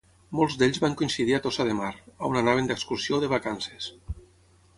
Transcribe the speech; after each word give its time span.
Molts 0.37 0.55
d'ells 0.61 0.79
van 0.85 0.95
coincidir 1.01 1.35
a 1.37 1.41
Tossa 1.43 1.67
de 1.67 1.75
Mar, 1.81 1.91
on 2.31 2.41
anaven 2.41 2.73
d'excursió 2.73 3.19
o 3.21 3.25
de 3.27 3.31
vacances. 3.39 3.93